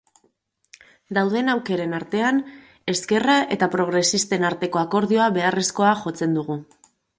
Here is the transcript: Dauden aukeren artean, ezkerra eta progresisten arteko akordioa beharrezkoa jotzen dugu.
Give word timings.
Dauden 1.17 1.51
aukeren 1.53 1.93
artean, 1.97 2.39
ezkerra 2.95 3.37
eta 3.57 3.69
progresisten 3.77 4.49
arteko 4.51 4.83
akordioa 4.87 5.31
beharrezkoa 5.39 5.95
jotzen 6.05 6.37
dugu. 6.41 6.61